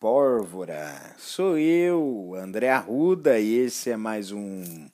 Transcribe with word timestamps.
pórvora? 0.00 1.14
Sou 1.18 1.58
eu, 1.58 2.32
André 2.34 2.70
Arruda, 2.70 3.38
e 3.38 3.58
esse 3.58 3.90
é 3.90 3.98
mais 3.98 4.32
um 4.32 4.88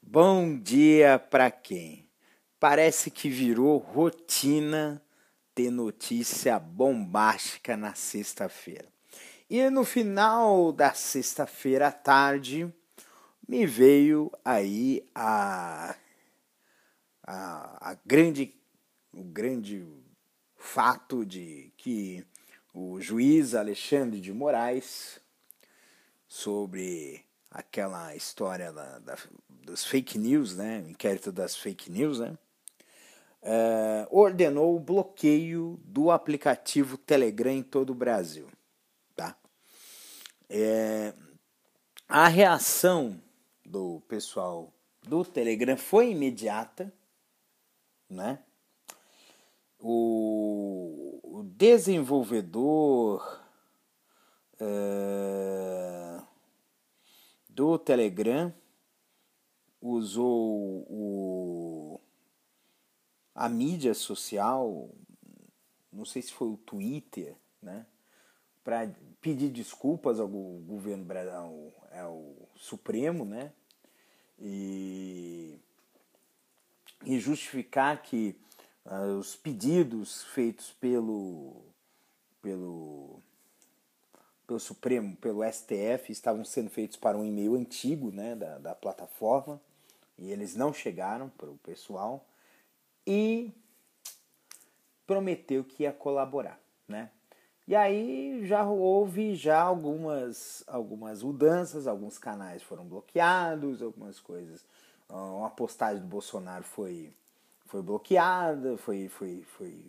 Bom 0.00 0.56
Dia 0.56 1.18
pra 1.18 1.50
quem? 1.50 2.08
Parece 2.60 3.10
que 3.10 3.28
virou 3.28 3.76
rotina 3.78 5.02
ter 5.52 5.68
notícia 5.68 6.60
bombástica 6.60 7.76
na 7.76 7.94
sexta-feira. 7.94 8.86
E 9.50 9.68
no 9.68 9.84
final 9.84 10.70
da 10.70 10.94
sexta-feira 10.94 11.88
à 11.88 11.92
tarde, 11.92 12.72
me 13.48 13.66
veio 13.66 14.30
aí 14.44 15.04
a, 15.12 15.96
a, 17.26 17.90
a 17.90 17.98
grande, 18.06 18.54
o 19.12 19.24
grande 19.24 19.84
fato 20.56 21.26
de 21.26 21.72
que 21.76 22.24
o 22.72 23.00
juiz 23.00 23.54
Alexandre 23.54 24.20
de 24.20 24.32
Moraes, 24.32 25.20
sobre 26.28 27.24
aquela 27.50 28.14
história 28.14 28.72
da, 28.72 28.98
da, 29.00 29.18
dos 29.48 29.84
fake 29.84 30.16
news, 30.16 30.56
né, 30.56 30.84
inquérito 30.88 31.32
das 31.32 31.56
fake 31.56 31.90
news, 31.90 32.20
né, 32.20 32.38
uh, 33.42 34.06
ordenou 34.10 34.76
o 34.76 34.80
bloqueio 34.80 35.80
do 35.84 36.10
aplicativo 36.10 36.96
Telegram 36.96 37.52
em 37.52 37.62
todo 37.62 37.90
o 37.90 37.94
Brasil. 37.94 38.46
Tá? 39.16 39.36
É, 40.48 41.12
a 42.08 42.28
reação 42.28 43.20
do 43.64 44.00
pessoal 44.08 44.72
do 45.02 45.24
Telegram 45.24 45.76
foi 45.76 46.10
imediata, 46.10 46.92
né? 48.08 48.38
O, 49.80 51.20
o 51.22 51.42
desenvolvedor 51.42 53.40
uh, 54.60 56.22
do 57.48 57.78
Telegram 57.78 58.52
usou 59.80 60.86
o, 60.88 62.00
a 63.34 63.48
mídia 63.48 63.94
social, 63.94 64.90
não 65.90 66.04
sei 66.04 66.20
se 66.20 66.32
foi 66.32 66.48
o 66.48 66.58
Twitter, 66.58 67.34
né? 67.62 67.86
Para 68.62 68.92
pedir 69.20 69.48
desculpas 69.48 70.20
ao 70.20 70.28
governo 70.28 71.06
ao, 71.34 71.72
ao 71.98 72.48
Supremo, 72.56 73.24
né? 73.24 73.52
E, 74.38 75.58
e 77.04 77.18
justificar 77.18 78.02
que 78.02 78.36
uh, 78.86 79.18
os 79.18 79.36
pedidos 79.36 80.22
feitos 80.24 80.72
pelo, 80.80 81.62
pelo, 82.42 83.20
pelo 84.46 84.60
Supremo, 84.60 85.16
pelo 85.16 85.42
STF, 85.44 86.10
estavam 86.10 86.44
sendo 86.44 86.70
feitos 86.70 86.96
para 86.96 87.16
um 87.16 87.24
e-mail 87.24 87.54
antigo 87.54 88.10
né, 88.10 88.34
da, 88.34 88.58
da 88.58 88.74
plataforma 88.74 89.60
e 90.18 90.30
eles 90.30 90.54
não 90.54 90.72
chegaram 90.72 91.28
para 91.30 91.50
o 91.50 91.56
pessoal 91.58 92.24
e 93.06 93.52
prometeu 95.06 95.64
que 95.64 95.82
ia 95.82 95.92
colaborar, 95.92 96.60
né? 96.86 97.10
E 97.66 97.74
aí 97.74 98.44
já 98.46 98.64
houve 98.64 99.34
já 99.34 99.60
algumas 99.60 100.64
algumas 100.66 101.22
mudanças, 101.22 101.86
alguns 101.86 102.18
canais 102.18 102.62
foram 102.62 102.84
bloqueados, 102.84 103.80
algumas 103.80 104.18
coisas. 104.18 104.64
Uma 105.08 105.50
postagem 105.50 106.02
do 106.02 106.08
Bolsonaro 106.08 106.64
foi 106.64 107.12
foi 107.70 107.82
bloqueada, 107.82 108.76
foi, 108.76 109.08
foi, 109.08 109.44
foi 109.44 109.80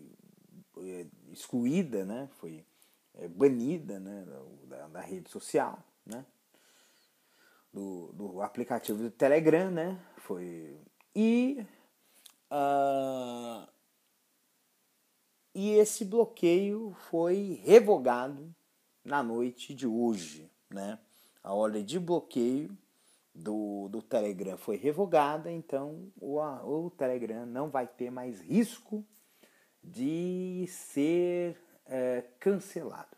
é, 0.78 1.08
excluída, 1.32 2.06
né? 2.06 2.30
foi 2.34 2.64
é, 3.16 3.28
banida 3.28 4.00
né? 4.00 4.24
da, 4.66 4.88
da 4.88 5.02
rede 5.02 5.32
social, 5.32 5.84
né? 6.06 6.24
do, 7.74 8.12
do 8.14 8.42
aplicativo 8.44 9.02
do 9.02 9.10
Telegram, 9.10 9.72
né? 9.72 10.00
Foi. 10.18 10.78
E, 11.16 11.66
uh, 12.52 13.68
e 15.56 15.72
esse 15.72 16.06
bloqueio 16.06 16.96
foi 17.10 17.60
revogado 17.64 18.54
na 19.04 19.24
noite 19.24 19.74
de 19.74 19.88
hoje, 19.88 20.52
né? 20.70 21.00
A 21.44 21.52
ordem 21.52 21.84
de 21.84 22.00
bloqueio 22.00 22.78
do, 23.34 23.88
do 23.90 24.02
Telegram 24.02 24.58
foi 24.58 24.76
revogada, 24.76 25.52
então 25.52 26.12
o, 26.20 26.40
o 26.40 26.90
Telegram 26.92 27.46
não 27.46 27.70
vai 27.70 27.88
ter 27.88 28.12
mais 28.12 28.42
risco 28.42 29.06
de 29.84 30.66
ser 30.68 31.58
é, 31.86 32.24
cancelado, 32.40 33.18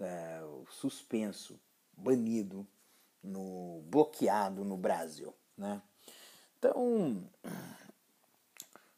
é, 0.00 0.40
suspenso, 0.70 1.60
banido, 1.92 2.66
no, 3.22 3.82
bloqueado 3.86 4.64
no 4.64 4.76
Brasil. 4.76 5.34
Né? 5.56 5.80
Então, 6.58 7.22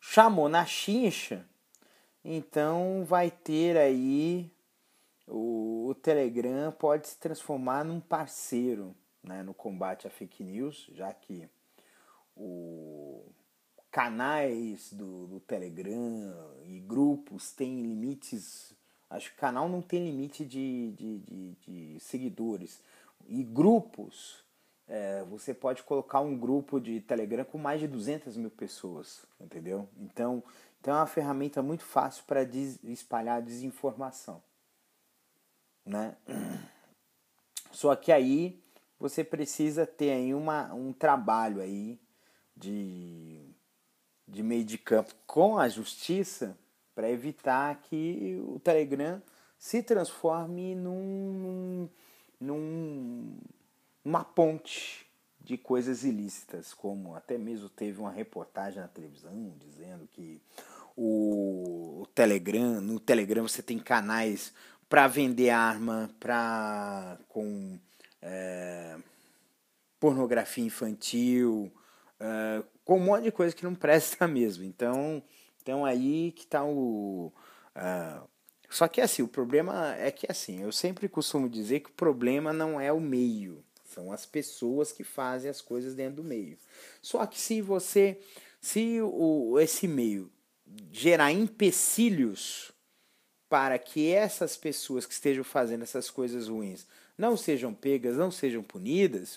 chamou 0.00 0.48
na 0.48 0.64
chincha, 0.64 1.46
então 2.24 3.04
vai 3.04 3.30
ter 3.30 3.76
aí 3.76 4.50
o, 5.26 5.88
o 5.88 5.94
Telegram 5.94 6.72
pode 6.72 7.08
se 7.08 7.18
transformar 7.18 7.84
num 7.84 8.00
parceiro 8.00 8.94
né, 9.26 9.42
no 9.42 9.53
combate 9.53 10.06
à 10.06 10.10
fake 10.10 10.44
news, 10.44 10.88
já 10.94 11.12
que 11.12 11.48
o 12.37 13.25
canais 13.91 14.92
do, 14.92 15.26
do 15.26 15.41
Telegram 15.41 16.34
e 16.64 16.78
grupos 16.81 17.50
têm 17.53 17.82
limites. 17.82 18.75
Acho 19.09 19.31
que 19.31 19.37
canal 19.37 19.69
não 19.69 19.81
tem 19.81 20.04
limite 20.04 20.44
de, 20.44 20.92
de, 20.92 21.19
de, 21.19 21.56
de 21.66 22.00
seguidores. 22.00 22.82
E 23.26 23.42
grupos, 23.42 24.44
é, 24.87 25.25
você 25.25 25.54
pode 25.54 25.82
colocar 25.82 26.20
um 26.20 26.37
grupo 26.37 26.81
de 26.81 27.00
Telegram 27.00 27.44
com 27.44 27.58
mais 27.58 27.81
de 27.81 27.88
200 27.88 28.37
mil 28.37 28.50
pessoas, 28.50 29.25
entendeu? 29.41 29.88
Então, 29.98 30.43
então 30.81 30.94
é 30.94 30.98
uma 30.98 31.06
ferramenta 31.06 31.62
muito 31.62 31.84
fácil 31.84 32.25
para 32.25 32.44
des 32.44 32.78
espalhar 32.84 33.43
desinformação. 33.43 34.43
Né? 35.84 36.16
Só 37.72 37.94
que 37.97 38.12
aí 38.12 38.62
você 38.98 39.22
precisa 39.22 39.86
ter 39.86 40.10
aí 40.10 40.34
uma, 40.34 40.72
um 40.74 40.92
trabalho 40.92 41.60
aí 41.60 41.98
de, 42.56 43.44
de 44.26 44.42
meio 44.42 44.64
de 44.64 44.78
campo 44.78 45.14
com 45.26 45.58
a 45.58 45.68
justiça 45.68 46.56
para 46.94 47.10
evitar 47.10 47.80
que 47.82 48.42
o 48.46 48.58
Telegram 48.58 49.22
se 49.58 49.82
transforme 49.82 50.74
num, 50.74 51.88
num, 52.40 53.38
numa 54.04 54.24
ponte 54.24 55.06
de 55.40 55.56
coisas 55.56 56.02
ilícitas, 56.02 56.74
como 56.74 57.14
até 57.14 57.38
mesmo 57.38 57.68
teve 57.68 58.00
uma 58.00 58.10
reportagem 58.10 58.80
na 58.80 58.88
televisão 58.88 59.54
dizendo 59.60 60.08
que 60.12 60.40
o, 60.96 62.00
o 62.02 62.06
Telegram, 62.14 62.80
no 62.80 62.98
Telegram 62.98 63.46
você 63.46 63.62
tem 63.62 63.78
canais 63.78 64.52
para 64.88 65.06
vender 65.06 65.50
arma, 65.50 66.10
para 66.18 67.18
com 67.28 67.78
é, 68.22 68.97
pornografia 69.99 70.64
infantil, 70.64 71.73
é, 72.20 72.62
com 72.85 72.96
um 72.96 73.05
monte 73.05 73.25
de 73.25 73.32
coisa 73.32 73.55
que 73.55 73.64
não 73.64 73.75
presta 73.75 74.26
mesmo. 74.29 74.64
Então, 74.64 75.23
então 75.62 75.85
aí 75.85 76.32
que 76.32 76.44
está 76.44 76.64
o. 76.64 77.32
Uh, 77.76 78.29
só 78.70 78.88
que 78.88 79.00
assim, 79.00 79.23
o 79.23 79.29
problema 79.29 79.94
é 79.96 80.11
que 80.11 80.26
assim, 80.31 80.62
eu 80.62 80.73
sempre 80.73 81.08
costumo 81.08 81.49
dizer 81.49 81.81
que 81.81 81.90
o 81.90 81.94
problema 81.94 82.52
não 82.52 82.81
é 82.81 82.93
o 82.93 83.00
meio, 83.00 83.64
são 83.85 84.11
as 84.12 84.26
pessoas 84.26 84.93
que 84.93 85.05
fazem 85.05 85.50
as 85.50 85.61
coisas 85.61 85.94
dentro 85.94 86.17
do 86.17 86.25
meio. 86.25 86.58
Só 87.00 87.25
que 87.26 87.38
se 87.38 87.61
você, 87.61 88.20
se 88.61 89.00
o, 89.00 89.58
esse 89.61 89.87
meio 89.87 90.31
gerar 90.90 91.32
empecilhos 91.32 92.73
para 93.49 93.79
que 93.79 94.12
essas 94.12 94.56
pessoas 94.56 95.06
que 95.06 95.12
estejam 95.12 95.44
fazendo 95.44 95.82
essas 95.82 96.11
coisas 96.11 96.49
ruins 96.49 96.87
não 97.16 97.36
sejam 97.36 97.72
pegas, 97.72 98.16
não 98.16 98.30
sejam 98.30 98.62
punidas, 98.62 99.36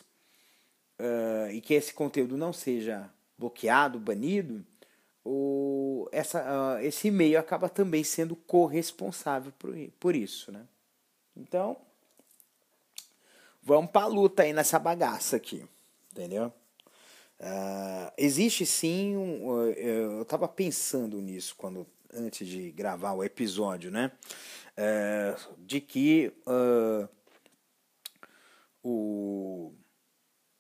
uh, 0.99 1.51
e 1.51 1.61
que 1.61 1.73
esse 1.73 1.93
conteúdo 1.93 2.37
não 2.37 2.51
seja 2.51 3.09
bloqueado, 3.37 3.99
banido, 3.99 4.65
o, 5.23 6.07
essa, 6.11 6.41
uh, 6.41 6.79
esse 6.79 7.07
e-mail 7.07 7.39
acaba 7.39 7.69
também 7.69 8.03
sendo 8.03 8.35
corresponsável 8.35 9.51
por, 9.57 9.73
por 9.99 10.15
isso. 10.15 10.51
Né? 10.51 10.65
Então, 11.35 11.77
vamos 13.61 13.91
para 13.91 14.03
a 14.05 14.07
luta 14.07 14.43
aí 14.43 14.53
nessa 14.53 14.79
bagaça 14.79 15.35
aqui, 15.35 15.65
entendeu? 16.11 16.51
Uh, 17.39 18.11
existe 18.17 18.65
sim 18.65 19.15
um, 19.15 19.47
uh, 19.47 19.71
eu 19.71 20.23
estava 20.23 20.45
pensando 20.45 21.21
nisso 21.21 21.55
quando 21.57 21.87
antes 22.13 22.45
de 22.45 22.69
gravar 22.71 23.13
o 23.13 23.23
episódio, 23.23 23.89
né? 23.89 24.11
Uh, 24.77 25.55
de 25.59 25.79
que 25.79 26.33
o, 28.83 29.73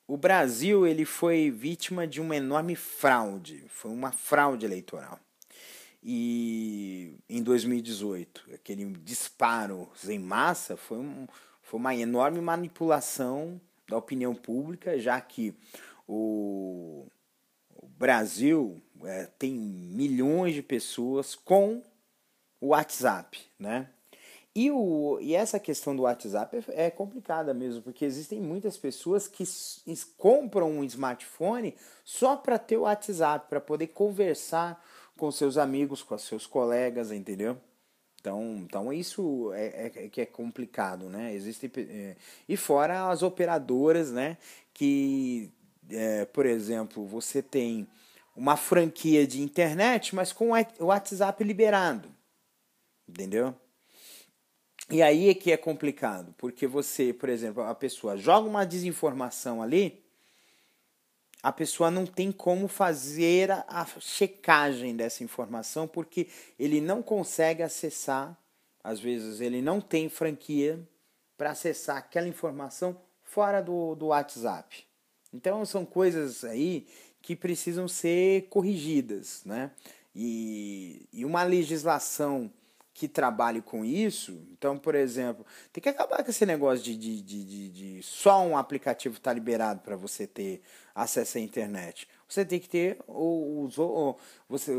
o 0.07 0.17
Brasil 0.17 0.87
ele 0.87 1.05
foi 1.05 1.49
vítima 1.49 2.07
de 2.07 2.19
uma 2.19 2.35
enorme 2.35 2.75
fraude, 2.75 3.63
foi 3.67 3.91
uma 3.91 4.11
fraude 4.11 4.65
eleitoral. 4.65 5.19
E 6.01 7.17
em 7.27 7.43
2018, 7.43 8.53
aquele 8.53 8.85
disparo 9.03 9.89
em 10.07 10.19
massa 10.19 10.77
foi, 10.77 10.97
um, 10.97 11.27
foi 11.61 11.79
uma 11.79 11.93
enorme 11.93 12.39
manipulação 12.39 13.59
da 13.87 13.97
opinião 13.97 14.33
pública, 14.33 14.97
já 14.97 15.19
que 15.19 15.53
o, 16.07 17.05
o 17.75 17.87
Brasil 17.87 18.81
é, 19.03 19.25
tem 19.37 19.53
milhões 19.53 20.55
de 20.55 20.63
pessoas 20.63 21.35
com 21.35 21.83
o 22.61 22.67
WhatsApp, 22.67 23.39
né? 23.57 23.89
E, 24.55 24.71
o, 24.71 25.19
e 25.21 25.35
essa 25.35 25.59
questão 25.59 25.95
do 25.95 26.03
WhatsApp 26.03 26.57
é, 26.69 26.85
é 26.87 26.91
complicada 26.91 27.53
mesmo, 27.53 27.81
porque 27.81 28.03
existem 28.03 28.41
muitas 28.41 28.77
pessoas 28.77 29.27
que 29.27 29.43
compram 30.17 30.71
um 30.71 30.83
smartphone 30.83 31.75
só 32.03 32.35
para 32.35 32.57
ter 32.57 32.77
o 32.77 32.81
WhatsApp, 32.81 33.47
para 33.47 33.61
poder 33.61 33.87
conversar 33.87 34.83
com 35.15 35.31
seus 35.31 35.57
amigos, 35.57 36.01
com 36.01 36.17
seus 36.17 36.47
colegas, 36.47 37.11
entendeu? 37.11 37.57
Então, 38.19 38.57
então 38.57 38.91
isso 38.91 39.51
é, 39.53 39.65
é, 39.65 40.05
é 40.05 40.09
que 40.09 40.21
é 40.21 40.25
complicado, 40.25 41.09
né? 41.09 41.33
Existe, 41.33 41.71
é, 41.77 42.15
e 42.47 42.57
fora 42.57 43.09
as 43.09 43.21
operadoras, 43.21 44.11
né? 44.11 44.37
Que 44.73 45.51
é, 45.89 46.25
por 46.25 46.45
exemplo, 46.45 47.05
você 47.05 47.41
tem 47.41 47.87
uma 48.35 48.55
franquia 48.55 49.27
de 49.27 49.41
internet, 49.41 50.15
mas 50.15 50.31
com 50.31 50.51
o 50.51 50.85
WhatsApp 50.85 51.43
liberado. 51.43 52.09
Entendeu? 53.07 53.55
E 54.91 55.03
aí 55.03 55.29
é 55.29 55.35
que 55.35 55.51
é 55.51 55.57
complicado, 55.57 56.33
porque 56.35 56.65
você, 56.65 57.13
por 57.13 57.29
exemplo, 57.29 57.61
a 57.61 57.75
pessoa 57.75 58.17
joga 58.17 58.47
uma 58.47 58.65
desinformação 58.65 59.61
ali, 59.61 60.03
a 61.43 61.51
pessoa 61.51 61.91
não 61.91 62.07
tem 62.07 62.31
como 62.31 62.67
fazer 62.67 63.51
a 63.51 63.85
checagem 63.99 64.95
dessa 64.95 65.23
informação, 65.23 65.87
porque 65.87 66.27
ele 66.57 66.81
não 66.81 67.03
consegue 67.03 67.61
acessar, 67.61 68.35
às 68.83 68.99
vezes 68.99 69.39
ele 69.39 69.61
não 69.61 69.79
tem 69.79 70.09
franquia 70.09 70.79
para 71.37 71.51
acessar 71.51 71.97
aquela 71.97 72.27
informação 72.27 72.99
fora 73.23 73.61
do, 73.61 73.93
do 73.93 74.07
WhatsApp. 74.07 74.85
Então 75.31 75.63
são 75.65 75.85
coisas 75.85 76.43
aí 76.43 76.87
que 77.21 77.35
precisam 77.35 77.87
ser 77.87 78.47
corrigidas, 78.49 79.43
né? 79.45 79.71
E, 80.15 81.07
e 81.13 81.23
uma 81.23 81.43
legislação 81.43 82.51
que 82.99 83.07
trabalhe 83.07 83.61
com 83.61 83.85
isso, 83.85 84.45
então, 84.51 84.77
por 84.77 84.93
exemplo, 84.93 85.45
tem 85.71 85.81
que 85.81 85.87
acabar 85.87 86.21
com 86.21 86.29
esse 86.29 86.45
negócio 86.45 86.83
de, 86.83 86.97
de, 86.97 87.21
de, 87.21 87.45
de, 87.45 87.69
de 87.69 88.03
só 88.03 88.45
um 88.45 88.57
aplicativo 88.57 89.15
estar 89.15 89.29
tá 89.29 89.33
liberado 89.33 89.79
para 89.79 89.95
você 89.95 90.27
ter 90.27 90.61
acesso 90.93 91.37
à 91.37 91.41
internet. 91.41 92.09
Você 92.27 92.43
tem 92.43 92.59
que 92.59 92.67
ter 92.67 92.99
o, 93.07 93.69
o, 93.77 94.17
você, 94.49 94.73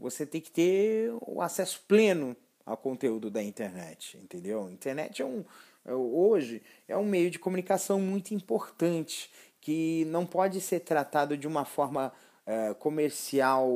você 0.00 0.24
tem 0.24 0.40
que 0.40 0.50
ter 0.50 1.12
o 1.20 1.42
acesso 1.42 1.84
pleno 1.86 2.34
ao 2.64 2.78
conteúdo 2.78 3.30
da 3.30 3.42
internet, 3.42 4.16
entendeu? 4.16 4.70
Internet 4.70 5.20
é 5.20 5.26
um 5.26 5.44
é, 5.84 5.92
hoje 5.92 6.62
é 6.88 6.96
um 6.96 7.04
meio 7.04 7.30
de 7.30 7.38
comunicação 7.38 8.00
muito 8.00 8.32
importante 8.32 9.30
que 9.60 10.06
não 10.06 10.24
pode 10.24 10.62
ser 10.62 10.80
tratado 10.80 11.36
de 11.36 11.46
uma 11.46 11.66
forma 11.66 12.10
é, 12.46 12.72
comercial 12.72 13.70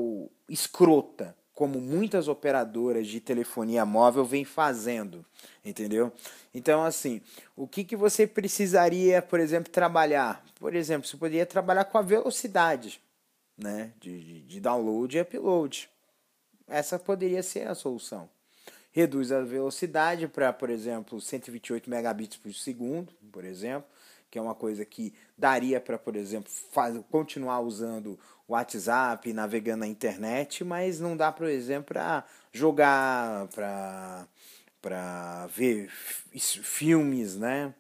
escrota, 0.49 1.37
como 1.61 1.79
muitas 1.79 2.27
operadoras 2.27 3.07
de 3.07 3.21
telefonia 3.21 3.85
móvel 3.85 4.25
vêm 4.25 4.47
fazendo, 4.47 5.23
entendeu? 5.63 6.11
Então, 6.55 6.83
assim, 6.83 7.21
o 7.55 7.69
que, 7.69 7.85
que 7.85 7.95
você 7.95 8.27
precisaria, 8.27 9.21
por 9.21 9.39
exemplo, 9.39 9.71
trabalhar? 9.71 10.43
Por 10.59 10.75
exemplo, 10.75 11.07
você 11.07 11.19
poderia 11.19 11.45
trabalhar 11.45 11.85
com 11.85 11.99
a 11.99 12.03
velocidade 12.03 12.99
né, 13.59 13.93
de, 14.01 14.41
de, 14.41 14.59
download 14.59 15.15
e 15.15 15.21
upload. 15.21 15.91
Essa 16.67 16.99
poderia 16.99 17.43
ser 17.43 17.69
a 17.69 17.75
solução. 17.75 18.27
Reduz 18.91 19.31
a 19.31 19.43
velocidade 19.43 20.27
para, 20.29 20.55
por 20.55 20.71
exemplo, 20.71 21.21
128 21.21 21.91
megabits 21.91 22.39
por 22.39 22.55
segundo, 22.55 23.13
por 23.31 23.45
exemplo 23.45 23.87
que 24.31 24.39
é 24.39 24.43
uma 24.43 24.55
coisa 24.55 24.85
que 24.85 25.13
daria 25.37 25.81
para, 25.81 25.99
por 25.99 26.15
exemplo, 26.15 26.51
faz, 26.71 26.97
continuar 27.11 27.61
usando 27.61 28.19
WhatsApp, 28.51 29.33
navegando 29.33 29.81
na 29.81 29.87
internet, 29.87 30.65
mas 30.65 30.99
não 31.01 31.17
dá, 31.17 31.31
por 31.31 31.47
exemplo, 31.47 31.95
para 31.95 32.25
jogar, 32.53 33.49
para 34.81 35.47
ver 35.49 35.89
filmes, 35.91 37.37
né? 37.37 37.75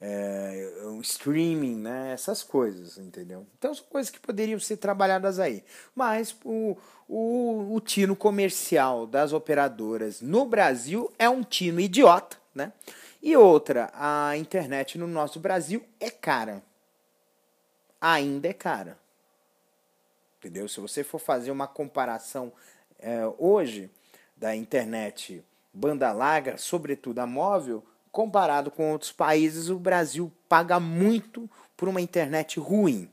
É, 0.00 0.70
streaming, 1.02 1.76
né? 1.76 2.12
Essas 2.12 2.42
coisas, 2.42 2.98
entendeu? 2.98 3.46
Então 3.58 3.72
são 3.72 3.84
coisas 3.86 4.10
que 4.10 4.20
poderiam 4.20 4.58
ser 4.60 4.76
trabalhadas 4.76 5.38
aí. 5.38 5.64
Mas 5.94 6.36
o, 6.44 6.76
o, 7.08 7.74
o 7.74 7.80
tino 7.80 8.14
comercial 8.14 9.06
das 9.06 9.32
operadoras 9.32 10.20
no 10.20 10.44
Brasil 10.44 11.10
é 11.18 11.28
um 11.28 11.42
tino 11.42 11.80
idiota, 11.80 12.36
né? 12.54 12.72
E 13.22 13.36
outra, 13.36 13.90
a 13.94 14.36
internet 14.36 14.98
no 14.98 15.06
nosso 15.06 15.40
Brasil 15.40 15.82
é 15.98 16.10
cara. 16.10 16.62
Ainda 18.00 18.48
é 18.48 18.52
cara. 18.52 18.98
Entendeu? 20.46 20.68
Se 20.68 20.78
você 20.78 21.02
for 21.02 21.18
fazer 21.18 21.50
uma 21.50 21.66
comparação 21.66 22.52
é, 23.00 23.26
hoje 23.36 23.90
da 24.36 24.54
internet 24.54 25.44
banda 25.74 26.12
larga, 26.12 26.56
sobretudo 26.56 27.18
a 27.18 27.26
móvel, 27.26 27.84
comparado 28.12 28.70
com 28.70 28.92
outros 28.92 29.10
países, 29.10 29.68
o 29.68 29.76
Brasil 29.76 30.32
paga 30.48 30.78
muito 30.78 31.50
por 31.76 31.88
uma 31.88 32.00
internet 32.00 32.60
ruim. 32.60 33.10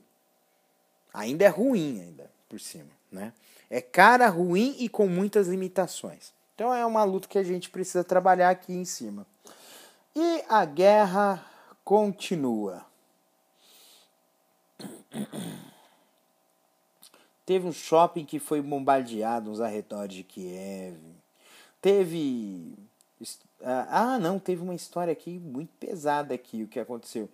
Ainda 1.12 1.44
é 1.44 1.48
ruim 1.48 2.00
ainda 2.00 2.30
por 2.48 2.60
cima, 2.60 2.90
né? 3.10 3.32
É 3.68 3.80
cara, 3.80 4.28
ruim 4.28 4.76
e 4.78 4.88
com 4.88 5.08
muitas 5.08 5.48
limitações. 5.48 6.32
Então 6.54 6.72
é 6.72 6.86
uma 6.86 7.02
luta 7.02 7.26
que 7.26 7.38
a 7.38 7.42
gente 7.42 7.68
precisa 7.68 8.04
trabalhar 8.04 8.50
aqui 8.50 8.72
em 8.72 8.84
cima. 8.84 9.26
E 10.14 10.44
a 10.48 10.64
guerra 10.64 11.44
continua. 11.84 12.86
Teve 17.46 17.66
um 17.66 17.72
shopping 17.72 18.24
que 18.24 18.38
foi 18.38 18.60
bombardeado 18.62 19.50
nos 19.50 19.60
arredores 19.60 20.14
de 20.14 20.22
Kiev. 20.22 20.96
Teve. 21.80 22.74
Ah, 23.62 24.18
não, 24.18 24.38
teve 24.38 24.62
uma 24.62 24.74
história 24.74 25.12
aqui 25.12 25.38
muito 25.38 25.70
pesada 25.78 26.34
aqui, 26.34 26.62
o 26.62 26.68
que 26.68 26.80
aconteceu. 26.80 27.28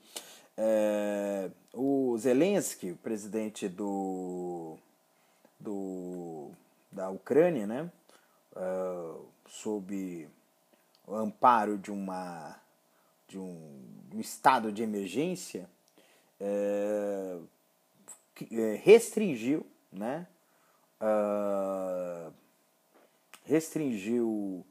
É, 0.56 1.50
o 1.72 2.16
Zelensky, 2.18 2.90
o 2.90 2.96
presidente 2.96 3.68
do, 3.68 4.76
do 5.58 6.50
da 6.92 7.08
Ucrânia, 7.08 7.66
né, 7.66 7.90
uh, 8.56 9.24
sob 9.48 10.28
o 11.06 11.14
amparo 11.14 11.78
de 11.78 11.90
uma 11.90 12.56
de 13.26 13.38
um, 13.38 13.80
um 14.12 14.20
estado 14.20 14.72
de 14.72 14.82
emergência 14.82 15.68
é, 16.40 17.38
restringiu, 18.82 19.64
né? 19.92 20.26
Uh, 21.00 22.32
restringiu 23.44 24.64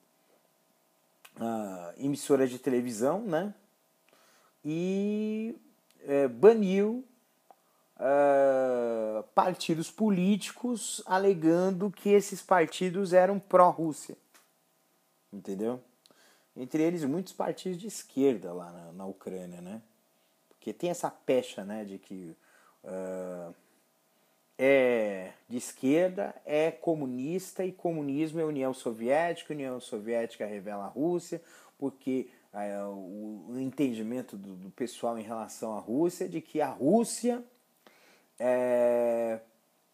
uh, 1.38 1.93
emissoras 1.97 2.49
de 2.49 2.59
televisão, 2.59 3.21
né? 3.21 3.53
E 4.63 5.55
é, 6.01 6.27
baniu 6.27 7.05
uh, 7.95 9.23
partidos 9.33 9.89
políticos, 9.89 11.01
alegando 11.05 11.89
que 11.89 12.09
esses 12.09 12.41
partidos 12.41 13.13
eram 13.13 13.39
pró-Rússia. 13.39 14.17
Entendeu? 15.31 15.81
entre 16.59 16.83
eles 16.83 17.05
muitos 17.05 17.31
partidos 17.31 17.77
de 17.77 17.88
esquerda 17.88 18.51
lá 18.51 18.69
na, 18.71 18.91
na 18.91 19.05
Ucrânia, 19.05 19.61
né? 19.61 19.81
Porque 20.49 20.73
tem 20.73 20.89
essa 20.89 21.09
pecha, 21.09 21.63
né, 21.63 21.85
de 21.85 21.97
que 21.97 22.35
uh, 22.83 23.55
é 24.62 25.32
de 25.48 25.56
esquerda, 25.56 26.36
é 26.46 26.70
comunista 26.70 27.63
e 27.63 27.72
comunismo 27.72 28.42
é 28.42 28.44
União 28.44 28.74
Soviética, 28.74 29.54
União 29.54 29.80
Soviética 29.80 30.46
revela 30.46 30.84
a 30.84 30.89
Rússia, 30.89 31.42
porque 31.78 32.30
uh, 32.54 32.89
o, 32.89 33.58
entendimento 33.58 34.36
do, 34.36 34.54
do, 34.56 34.70
pessoal 34.70 35.18
em 35.18 35.24
relação 35.24 35.78
à 35.78 35.80
Rússia 35.80 36.25
é 36.25 36.28
de 36.28 36.42
que 36.42 36.60
a 36.60 36.68
Rússia 36.68 37.42
é, 38.38 39.39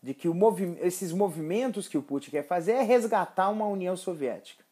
de 0.01 0.15
que 0.15 0.27
o 0.27 0.33
movi 0.33 0.75
esses 0.81 1.11
movimentos 1.11 1.87
que 1.87 1.97
o 1.97 2.01
Putin 2.01 2.31
quer 2.31 2.47
fazer 2.47 2.71
é 2.71 2.81
resgatar 2.81 3.49
uma 3.51 3.67
União 3.67 3.95
Soviética. 3.95 4.63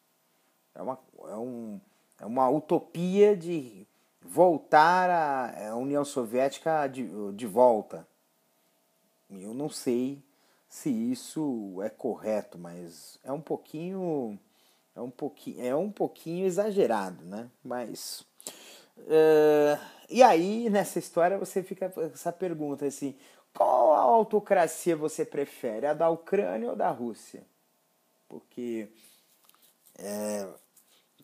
É 0.73 0.81
uma, 0.81 0.99
é, 1.27 1.35
um, 1.35 1.79
é 2.19 2.25
uma 2.25 2.49
utopia 2.49 3.37
de 3.37 3.85
voltar 4.19 5.09
a 5.09 5.75
União 5.75 6.03
Soviética 6.03 6.87
de, 6.87 7.07
de 7.33 7.45
volta. 7.45 8.07
Eu 9.41 9.53
não 9.53 9.69
sei 9.69 10.21
se 10.67 10.89
isso 10.89 11.81
é 11.83 11.89
correto, 11.89 12.57
mas 12.57 13.19
é 13.23 13.31
um 13.31 13.41
pouquinho 13.41 14.39
é 14.95 15.01
um 15.01 15.09
pouquinho 15.09 15.65
é 15.65 15.75
um 15.75 15.91
pouquinho 15.91 16.45
exagerado, 16.45 17.23
né? 17.25 17.49
Mas 17.63 18.25
uh, 18.97 19.79
e 20.09 20.21
aí 20.23 20.69
nessa 20.69 20.99
história 20.99 21.37
você 21.37 21.63
fica 21.63 21.91
essa 21.97 22.31
pergunta 22.31 22.85
assim, 22.85 23.15
qual 23.53 23.93
autocracia 23.93 24.95
você 24.95 25.23
prefere, 25.23 25.85
a 25.85 25.93
da 25.93 26.09
Ucrânia 26.09 26.69
ou 26.69 26.75
da 26.75 26.89
Rússia? 26.89 27.43
Porque 28.27 28.89
é, 29.97 30.47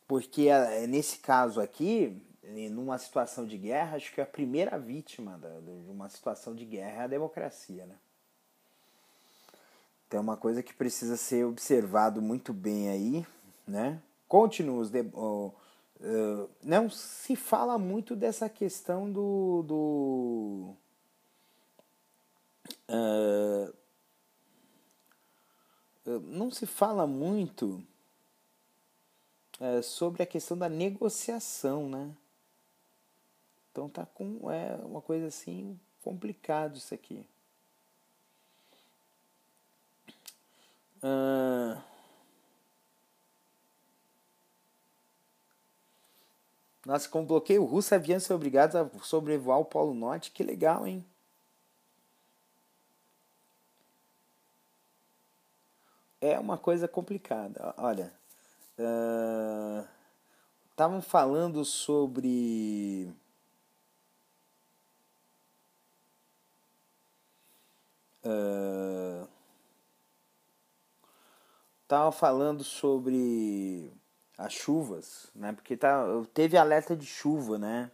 porque 0.07 0.47
é, 0.47 0.87
nesse 0.87 1.19
caso 1.19 1.61
aqui, 1.61 2.19
numa 2.69 2.97
situação 2.97 3.45
de 3.45 3.57
guerra, 3.57 3.97
acho 3.97 4.13
que 4.13 4.21
a 4.21 4.25
primeira 4.25 4.77
vítima 4.77 5.39
de 5.39 5.91
uma 5.91 6.09
situação 6.09 6.55
de 6.55 6.65
guerra 6.65 7.01
é 7.01 7.05
a 7.05 7.07
democracia, 7.07 7.85
né? 7.85 7.95
Então 10.07 10.17
é 10.19 10.21
uma 10.21 10.37
coisa 10.37 10.63
que 10.63 10.73
precisa 10.73 11.15
ser 11.15 11.45
observado 11.45 12.19
muito 12.21 12.51
bem 12.51 12.89
aí, 12.89 13.27
né? 13.67 14.01
Continua 14.27 14.79
os 14.81 14.89
de... 14.89 15.01
uh, 15.01 15.53
não 16.63 16.89
se 16.89 17.35
fala 17.35 17.77
muito 17.77 18.15
dessa 18.15 18.49
questão 18.49 19.11
do, 19.11 19.63
do 19.67 20.75
uh, 22.89 23.73
não 26.23 26.49
se 26.49 26.65
fala 26.65 27.05
muito 27.05 27.83
sobre 29.83 30.23
a 30.23 30.25
questão 30.25 30.57
da 30.57 30.69
negociação, 30.69 31.89
né? 31.89 32.15
Então 33.79 33.87
tá 33.87 34.05
com 34.05 34.51
é 34.51 34.75
uma 34.83 35.01
coisa 35.01 35.27
assim 35.27 35.79
complicado 36.03 36.75
isso 36.75 36.93
aqui. 36.93 37.25
Uh, 41.01 41.81
Nossa, 46.85 47.07
com 47.07 47.25
bloqueio 47.25 47.63
russo, 47.63 47.95
aviões 47.95 48.23
são 48.23 48.35
obrigados 48.35 48.75
a 48.75 48.89
sobrevoar 49.01 49.59
o 49.59 49.65
Polo 49.65 49.93
Norte. 49.93 50.31
Que 50.31 50.43
legal, 50.43 50.85
hein? 50.85 51.05
É 56.19 56.37
uma 56.37 56.57
coisa 56.57 56.85
complicada. 56.85 57.73
Olha, 57.77 58.11
estavam 60.69 60.99
uh, 60.99 61.01
falando 61.01 61.63
sobre 61.63 63.15
uh, 68.23 69.27
falando 72.11 72.63
sobre 72.63 73.91
as 74.37 74.53
chuvas, 74.53 75.29
né? 75.35 75.51
Porque 75.51 75.75
tá, 75.75 76.05
teve 76.33 76.57
alerta 76.57 76.95
de 76.95 77.05
chuva, 77.05 77.57
né? 77.57 77.91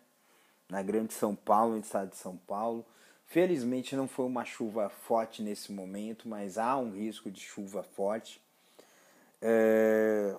Na 0.70 0.82
Grande 0.82 1.14
São 1.14 1.36
Paulo, 1.36 1.74
no 1.74 1.82
estado 1.82 2.10
de 2.10 2.18
São 2.18 2.38
Paulo. 2.38 2.86
Felizmente 3.26 3.96
não 3.96 4.08
foi 4.08 4.26
uma 4.26 4.46
chuva 4.46 4.90
forte 4.90 5.42
nesse 5.42 5.72
momento, 5.72 6.30
mas 6.30 6.58
há 6.58 6.78
um 6.78 6.92
risco 6.92 7.32
de 7.32 7.42
chuva 7.42 7.84
forte. 7.84 8.42
É, 9.42 10.36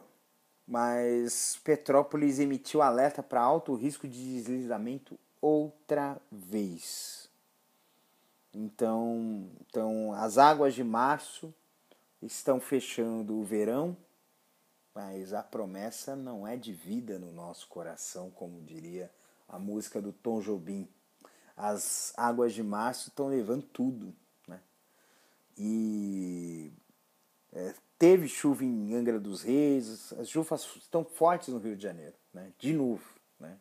mas 0.66 1.61
Petrópolis 1.62 2.38
emitiu 2.38 2.83
alerta 2.83 3.23
para 3.23 3.40
alto 3.40 3.75
risco 3.75 4.09
de 4.09 4.35
deslizamento 4.35 5.19
outra 5.40 6.21
vez. 6.31 7.25
Então, 8.58 9.50
então 9.68 10.14
as 10.14 10.38
águas 10.38 10.75
de 10.75 10.82
março 10.82 11.54
estão 12.22 12.58
fechando 12.58 13.36
o 13.36 13.44
verão, 13.44 13.94
mas 14.94 15.34
a 15.34 15.42
promessa 15.42 16.16
não 16.16 16.46
é 16.46 16.56
de 16.56 16.72
vida 16.72 17.18
no 17.18 17.30
nosso 17.32 17.68
coração, 17.68 18.30
como 18.30 18.62
diria 18.62 19.10
a 19.46 19.58
música 19.58 20.00
do 20.00 20.10
Tom 20.10 20.40
Jobim. 20.40 20.88
As 21.54 22.14
águas 22.16 22.54
de 22.54 22.62
março 22.62 23.10
estão 23.10 23.28
levando 23.28 23.62
tudo. 23.62 24.14
Né? 24.48 24.58
E 25.58 26.72
é, 27.52 27.75
Teve 27.98 28.28
chuva 28.28 28.62
em 28.62 28.94
Angra 28.94 29.18
dos 29.18 29.42
Reis, 29.42 30.12
as 30.14 30.28
chuvas 30.28 30.66
estão 30.76 31.02
fortes 31.02 31.48
no 31.48 31.58
Rio 31.58 31.76
de 31.76 31.82
Janeiro, 31.82 32.14
né? 32.32 32.52
de 32.58 32.75
novo. 32.75 33.02
Né? 33.40 33.58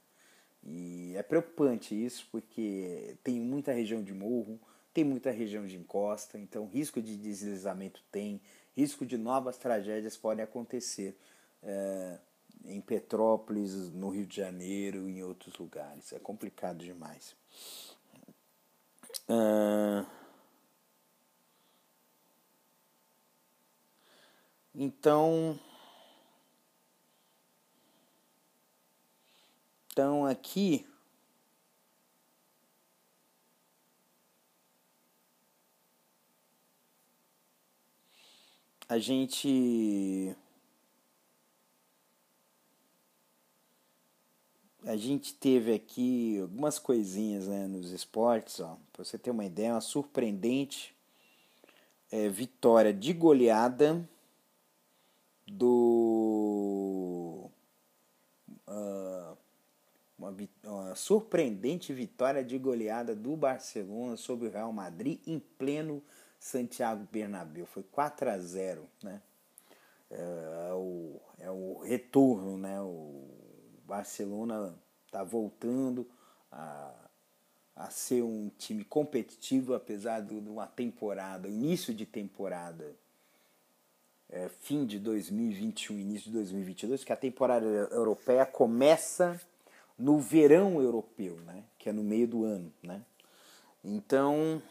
E 0.62 1.14
é 1.16 1.24
preocupante 1.24 1.96
isso, 1.96 2.28
porque 2.32 3.18
tem 3.24 3.40
muita 3.40 3.72
região 3.72 4.04
de 4.04 4.14
morro, 4.14 4.60
tem 4.96 5.04
muita 5.04 5.30
região 5.30 5.68
de 5.68 5.76
encosta, 5.76 6.40
então 6.40 6.68
risco 6.68 7.02
de 7.02 7.18
deslizamento 7.18 8.02
tem, 8.10 8.42
risco 8.74 9.06
de 9.06 9.18
novas 9.18 9.58
tragédias 9.58 10.16
podem 10.16 10.42
acontecer 10.42 11.18
é, 11.62 12.18
em 12.64 12.80
Petrópolis, 12.80 13.92
no 13.92 14.08
Rio 14.08 14.26
de 14.26 14.38
Janeiro 14.38 15.10
em 15.10 15.22
outros 15.22 15.58
lugares. 15.58 16.14
É 16.14 16.20
complicado 16.20 16.78
demais. 16.78 17.36
Uh... 19.28 20.06
Então, 24.74 25.60
então 29.92 30.26
aqui 30.26 30.86
a 38.88 38.98
gente 38.98 40.36
a 44.86 44.96
gente 44.96 45.34
teve 45.34 45.74
aqui 45.74 46.40
algumas 46.40 46.78
coisinhas 46.78 47.48
né, 47.48 47.68
nos 47.68 47.92
esportes, 47.92 48.60
ó, 48.60 48.78
para 48.94 49.04
você 49.04 49.18
ter 49.18 49.32
uma 49.32 49.44
ideia, 49.44 49.74
uma 49.74 49.82
surpreendente 49.82 50.96
é, 52.12 52.30
vitória 52.30 52.94
de 52.94 53.12
goleada 53.12 54.08
do 55.48 57.50
uh, 58.68 59.38
uma, 60.18 60.36
uma, 60.64 60.96
surpreendente 60.96 61.92
vitória 61.94 62.44
de 62.44 62.58
goleada 62.60 63.16
do 63.16 63.36
Barcelona 63.36 64.18
sobre 64.18 64.48
o 64.48 64.52
Real 64.52 64.72
Madrid 64.72 65.20
em 65.26 65.40
pleno 65.40 66.02
Santiago 66.40 67.08
Bernabéu. 67.12 67.66
Foi 67.66 67.84
4 67.84 68.30
a 68.30 68.38
0, 68.38 68.88
né? 69.04 69.22
É, 70.10 70.70
é, 70.70 70.74
o, 70.74 71.20
é 71.40 71.52
o 71.52 71.80
retorno, 71.80 72.58
né? 72.58 72.80
O 72.82 73.28
Barcelona 73.86 74.74
está 75.06 75.24
voltando 75.24 76.08
a, 76.52 76.94
a 77.76 77.90
ser 77.90 78.22
um 78.22 78.52
time 78.58 78.84
competitivo, 78.84 79.74
apesar 79.74 80.22
de 80.22 80.36
uma 80.36 80.68
temporada, 80.68 81.48
início 81.48 81.94
de 81.94 82.06
temporada 82.06 82.96
é, 84.30 84.50
fim 84.62 84.86
de 84.86 85.00
2021, 85.00 86.00
início 86.00 86.26
de 86.26 86.38
2022, 86.38 87.04
que 87.04 87.14
a 87.14 87.18
temporada 87.18 87.66
europeia 87.66 88.46
começa 88.46 89.40
no 89.98 90.20
verão 90.20 90.82
europeu, 90.82 91.38
né? 91.46 91.64
que 91.78 91.90
é 91.90 91.94
no 91.94 92.04
meio 92.04 92.28
do 92.28 92.44
ano. 92.44 92.72
Né? 92.84 93.02
Então, 93.84 94.62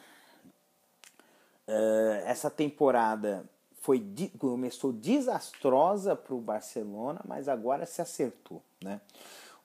é, 1.67 2.25
essa 2.27 2.51
temporada 2.51 3.45
foi 3.81 4.03
começou 4.39 4.93
desastrosa 4.93 6.17
para 6.17 6.35
o 6.35 6.41
Barcelona, 6.41 7.21
mas 7.27 7.49
agora 7.49 7.85
se 7.85 8.01
acertou. 8.01 8.63
Né? 8.83 9.01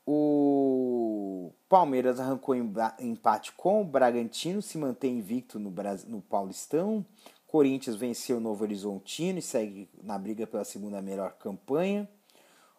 O 0.05 1.51
Palmeiras 1.69 2.19
arrancou 2.19 2.55
empate 2.99 3.51
com 3.53 3.81
o 3.81 3.85
Bragantino, 3.85 4.61
se 4.61 4.77
mantém 4.77 5.19
invicto 5.19 5.57
no, 5.57 5.73
no 6.07 6.21
Paulistão. 6.21 7.05
Corinthians 7.47 7.95
venceu 7.95 8.37
o 8.37 8.39
Novo 8.39 8.63
Horizontino 8.63 9.39
e 9.39 9.41
segue 9.41 9.89
na 10.03 10.17
briga 10.17 10.45
pela 10.45 10.65
segunda 10.65 11.01
melhor 11.01 11.33
campanha. 11.33 12.09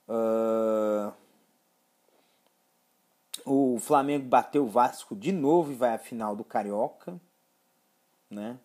Uh, 0.09 1.13
o 3.45 3.79
Flamengo 3.79 4.27
bateu 4.27 4.65
o 4.65 4.69
Vasco 4.69 5.17
de 5.17 5.33
novo 5.33 5.73
e 5.73 5.75
vai 5.75 5.95
à 5.95 5.99
final 5.99 6.37
do 6.37 6.45
Carioca. 6.45 7.19
Né? 8.29 8.59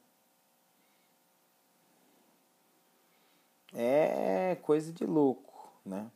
É 3.76 4.56
coisa 4.62 4.92
de 4.94 5.06
louco, 5.06 5.70
né? 5.86 6.10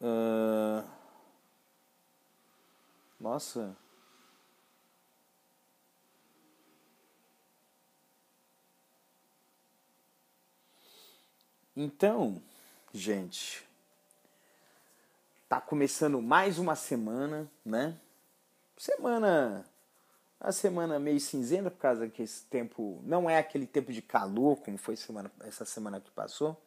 Uh, 0.00 0.84
nossa, 3.18 3.76
Então, 11.74 12.40
gente, 12.92 13.66
tá 15.48 15.58
começando 15.58 16.20
mais 16.20 16.58
uma 16.58 16.76
semana, 16.76 17.50
né? 17.64 17.98
Semana 18.76 19.64
a 20.42 20.50
semana 20.50 20.98
meio 20.98 21.20
cinzenta 21.20 21.70
por 21.70 21.78
causa 21.78 22.08
que 22.08 22.20
esse 22.20 22.42
tempo 22.46 23.00
não 23.04 23.30
é 23.30 23.38
aquele 23.38 23.64
tempo 23.64 23.92
de 23.92 24.02
calor 24.02 24.56
como 24.56 24.76
foi 24.76 24.96
semana, 24.96 25.30
essa 25.44 25.64
semana 25.64 26.00
que 26.00 26.10
passou, 26.10 26.60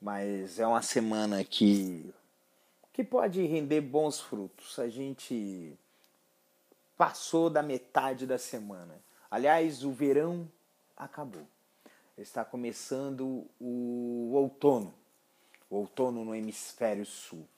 mas 0.00 0.60
é 0.60 0.66
uma 0.66 0.80
semana 0.80 1.42
que 1.44 2.14
que 2.92 3.02
pode 3.02 3.44
render 3.46 3.80
bons 3.80 4.20
frutos. 4.20 4.78
A 4.78 4.86
gente 4.86 5.76
passou 6.96 7.48
da 7.48 7.62
metade 7.62 8.26
da 8.26 8.36
semana. 8.36 8.94
Aliás, 9.30 9.82
o 9.82 9.90
verão 9.90 10.46
acabou. 10.94 11.46
Está 12.18 12.44
começando 12.44 13.46
o 13.58 14.32
outono. 14.34 14.92
O 15.70 15.76
outono 15.76 16.22
no 16.22 16.34
hemisfério 16.34 17.06
sul. 17.06 17.48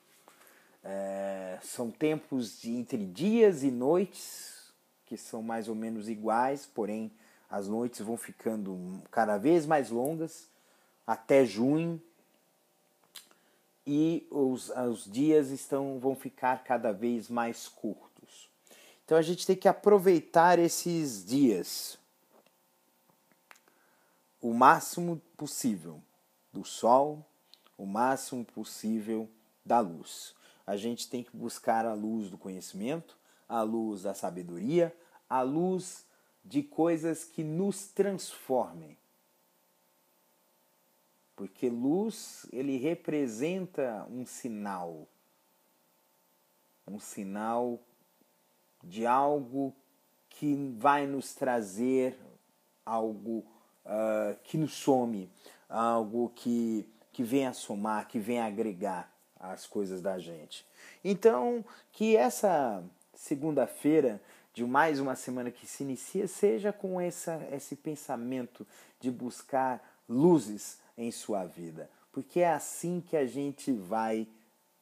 É, 0.81 1.59
são 1.61 1.91
tempos 1.91 2.61
de 2.61 2.71
entre 2.71 3.05
dias 3.05 3.61
e 3.61 3.69
noites 3.69 4.54
que 5.05 5.17
são 5.17 5.41
mais 5.41 5.67
ou 5.67 5.75
menos 5.75 6.09
iguais, 6.09 6.65
porém 6.65 7.11
as 7.49 7.67
noites 7.67 8.01
vão 8.01 8.17
ficando 8.17 9.01
cada 9.11 9.37
vez 9.37 9.65
mais 9.65 9.89
longas 9.89 10.49
até 11.05 11.45
junho 11.45 12.01
e 13.85 14.25
os, 14.31 14.69
os 14.69 15.05
dias 15.05 15.49
estão 15.49 15.99
vão 15.99 16.15
ficar 16.15 16.63
cada 16.63 16.91
vez 16.91 17.29
mais 17.29 17.67
curtos. 17.67 18.49
Então 19.05 19.17
a 19.17 19.21
gente 19.21 19.45
tem 19.45 19.55
que 19.55 19.67
aproveitar 19.67 20.57
esses 20.57 21.23
dias 21.23 21.97
o 24.41 24.53
máximo 24.53 25.21
possível 25.37 26.01
do 26.51 26.63
sol, 26.63 27.23
o 27.77 27.85
máximo 27.85 28.43
possível 28.43 29.29
da 29.63 29.79
luz. 29.79 30.33
A 30.65 30.75
gente 30.75 31.07
tem 31.07 31.23
que 31.23 31.35
buscar 31.35 31.85
a 31.85 31.93
luz 31.93 32.29
do 32.29 32.37
conhecimento, 32.37 33.15
a 33.47 33.61
luz 33.61 34.03
da 34.03 34.13
sabedoria, 34.13 34.95
a 35.29 35.41
luz 35.41 36.05
de 36.43 36.61
coisas 36.61 37.23
que 37.23 37.43
nos 37.43 37.87
transformem. 37.87 38.97
Porque 41.35 41.69
luz, 41.69 42.45
ele 42.51 42.77
representa 42.77 44.07
um 44.09 44.25
sinal. 44.25 45.07
Um 46.87 46.99
sinal 46.99 47.79
de 48.83 49.05
algo 49.05 49.73
que 50.29 50.55
vai 50.77 51.07
nos 51.07 51.33
trazer 51.33 52.17
algo 52.85 53.43
uh, 53.85 54.37
que 54.43 54.57
nos 54.57 54.73
some, 54.73 55.29
algo 55.67 56.31
que, 56.35 56.87
que 57.11 57.23
vem 57.23 57.47
a 57.47 57.53
somar, 57.53 58.07
que 58.07 58.19
vem 58.19 58.39
a 58.39 58.45
agregar 58.45 59.11
as 59.39 59.65
coisas 59.65 60.01
da 60.01 60.19
gente. 60.19 60.65
Então, 61.03 61.65
que 61.91 62.15
essa 62.15 62.83
segunda-feira 63.15 64.21
de 64.53 64.63
mais 64.63 64.99
uma 64.99 65.15
semana 65.15 65.51
que 65.51 65.65
se 65.67 65.83
inicia, 65.83 66.27
seja 66.27 66.71
com 66.71 66.99
essa, 66.99 67.45
esse 67.51 67.75
pensamento 67.75 68.65
de 68.99 69.11
buscar 69.11 69.83
luzes 70.07 70.79
em 70.97 71.11
sua 71.11 71.45
vida, 71.45 71.89
porque 72.11 72.39
é 72.39 72.53
assim 72.53 73.01
que 73.01 73.17
a 73.17 73.25
gente 73.25 73.71
vai 73.71 74.27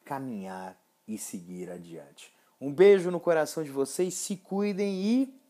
caminhar 0.04 0.76
e 1.08 1.18
seguir 1.18 1.70
adiante. 1.70 2.32
Um 2.60 2.72
beijo 2.72 3.10
no 3.10 3.18
coração 3.18 3.64
de 3.64 3.70
vocês, 3.70 4.14
se 4.14 4.36
cuidem 4.36 5.02
e 5.02 5.40